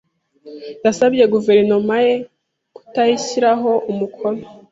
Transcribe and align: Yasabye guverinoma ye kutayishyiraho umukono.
Yasabye 0.85 1.23
guverinoma 1.33 1.95
ye 2.05 2.13
kutayishyiraho 2.75 3.71
umukono. 3.91 4.43